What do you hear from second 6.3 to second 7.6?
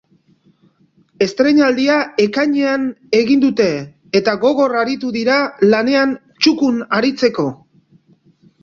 txukun aritzeko.